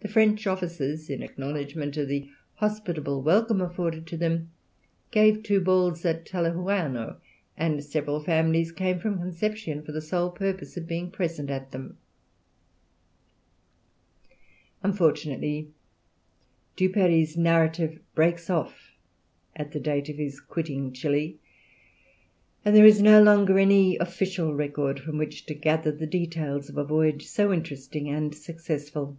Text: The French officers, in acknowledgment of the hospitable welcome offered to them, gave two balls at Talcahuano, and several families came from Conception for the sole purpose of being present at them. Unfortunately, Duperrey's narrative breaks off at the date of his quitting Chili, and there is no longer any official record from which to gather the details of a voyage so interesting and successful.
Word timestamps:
The 0.00 0.06
French 0.06 0.46
officers, 0.46 1.10
in 1.10 1.24
acknowledgment 1.24 1.96
of 1.96 2.06
the 2.06 2.30
hospitable 2.54 3.20
welcome 3.20 3.60
offered 3.60 4.06
to 4.06 4.16
them, 4.16 4.52
gave 5.10 5.42
two 5.42 5.60
balls 5.60 6.04
at 6.04 6.24
Talcahuano, 6.24 7.16
and 7.56 7.82
several 7.82 8.20
families 8.22 8.70
came 8.70 9.00
from 9.00 9.18
Conception 9.18 9.82
for 9.82 9.90
the 9.90 10.00
sole 10.00 10.30
purpose 10.30 10.76
of 10.76 10.86
being 10.86 11.10
present 11.10 11.50
at 11.50 11.72
them. 11.72 11.98
Unfortunately, 14.84 15.72
Duperrey's 16.76 17.36
narrative 17.36 17.98
breaks 18.14 18.48
off 18.48 18.92
at 19.56 19.72
the 19.72 19.80
date 19.80 20.08
of 20.08 20.16
his 20.16 20.38
quitting 20.38 20.92
Chili, 20.92 21.40
and 22.64 22.76
there 22.76 22.86
is 22.86 23.02
no 23.02 23.20
longer 23.20 23.58
any 23.58 23.96
official 23.96 24.54
record 24.54 25.00
from 25.00 25.18
which 25.18 25.44
to 25.46 25.54
gather 25.54 25.90
the 25.90 26.06
details 26.06 26.68
of 26.68 26.76
a 26.76 26.84
voyage 26.84 27.26
so 27.26 27.52
interesting 27.52 28.08
and 28.08 28.32
successful. 28.32 29.18